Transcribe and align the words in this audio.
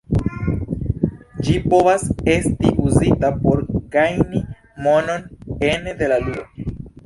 Ĝi 1.47 1.57
povas 1.73 2.05
esti 2.33 2.73
uzita 2.87 3.31
por 3.45 3.63
gajni 3.99 4.43
monon 4.89 5.31
ene 5.73 5.99
de 6.05 6.13
la 6.15 6.23
ludo. 6.29 6.79